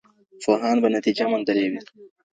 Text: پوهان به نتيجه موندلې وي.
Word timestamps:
پوهان 0.43 0.77
به 0.81 0.87
نتيجه 0.95 1.23
موندلې 1.31 1.65
وي. 1.71 1.79